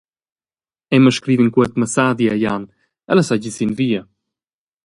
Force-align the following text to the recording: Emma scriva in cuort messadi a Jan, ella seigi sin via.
Emma 0.95 1.11
scriva 1.15 1.43
in 1.43 1.51
cuort 1.53 1.73
messadi 1.81 2.25
a 2.27 2.33
Jan, 2.43 2.63
ella 3.11 3.25
seigi 3.27 3.51
sin 3.53 3.71
via. 3.79 4.01